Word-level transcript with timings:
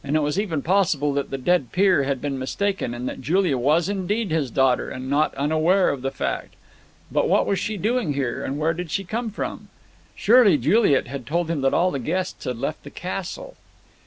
It 0.03 0.13
was 0.17 0.39
even 0.39 0.63
possible 0.63 1.13
that 1.13 1.29
the 1.29 1.37
dead 1.37 1.71
peer 1.71 2.05
had 2.05 2.21
been 2.21 2.39
mistaken, 2.39 2.95
and 2.95 3.07
that 3.07 3.21
Julia 3.21 3.55
was 3.55 3.87
indeed 3.87 4.31
his 4.31 4.49
daughter 4.49 4.89
and 4.89 5.11
not 5.11 5.31
unaware 5.35 5.89
of 5.89 6.01
the 6.01 6.09
fact. 6.09 6.55
But 7.11 7.29
what 7.29 7.45
was 7.45 7.59
she 7.59 7.77
doing 7.77 8.13
here, 8.13 8.43
and 8.43 8.57
where 8.57 8.73
did 8.73 8.89
she 8.89 9.03
come 9.03 9.29
from? 9.29 9.67
Surely 10.15 10.57
Juliet 10.57 11.05
had 11.05 11.27
told 11.27 11.51
him 11.51 11.61
that 11.61 11.75
all 11.75 11.91
the 11.91 11.99
guests 11.99 12.45
had 12.45 12.57
left 12.57 12.81
the 12.83 12.89
castle. 12.89 13.57